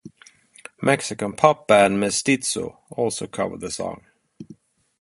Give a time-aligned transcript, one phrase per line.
[0.81, 4.03] Mexican pop band Mestizzo also covered the song.